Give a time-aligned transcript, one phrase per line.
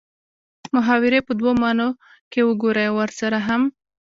[0.73, 1.87] محاورې په دوو معنو
[2.31, 3.61] کښې وګورئ او ورسره هم